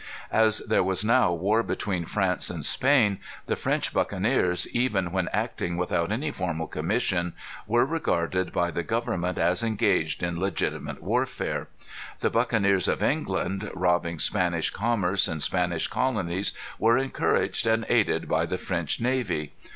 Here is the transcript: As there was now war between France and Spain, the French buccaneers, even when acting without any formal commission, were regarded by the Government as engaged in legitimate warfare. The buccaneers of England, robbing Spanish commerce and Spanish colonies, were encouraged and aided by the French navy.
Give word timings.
As 0.31 0.61
there 0.67 0.81
was 0.83 1.05
now 1.05 1.31
war 1.31 1.61
between 1.61 2.05
France 2.05 2.49
and 2.49 2.65
Spain, 2.65 3.19
the 3.45 3.55
French 3.55 3.93
buccaneers, 3.93 4.67
even 4.73 5.11
when 5.11 5.29
acting 5.31 5.77
without 5.77 6.11
any 6.11 6.31
formal 6.31 6.65
commission, 6.65 7.33
were 7.67 7.85
regarded 7.85 8.51
by 8.51 8.71
the 8.71 8.81
Government 8.81 9.37
as 9.37 9.61
engaged 9.61 10.23
in 10.23 10.39
legitimate 10.39 11.03
warfare. 11.03 11.67
The 12.19 12.31
buccaneers 12.31 12.87
of 12.87 13.03
England, 13.03 13.69
robbing 13.75 14.17
Spanish 14.17 14.71
commerce 14.71 15.27
and 15.27 15.43
Spanish 15.43 15.85
colonies, 15.87 16.51
were 16.79 16.97
encouraged 16.97 17.67
and 17.67 17.85
aided 17.87 18.27
by 18.27 18.47
the 18.47 18.57
French 18.57 18.99
navy. 18.99 19.53